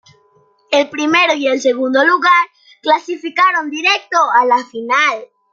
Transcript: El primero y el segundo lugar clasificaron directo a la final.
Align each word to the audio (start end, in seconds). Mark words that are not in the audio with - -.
El 0.71 0.89
primero 0.89 1.35
y 1.35 1.45
el 1.45 1.61
segundo 1.61 2.03
lugar 2.03 2.47
clasificaron 2.81 3.69
directo 3.69 4.17
a 4.33 4.45
la 4.45 4.65
final. 4.65 5.27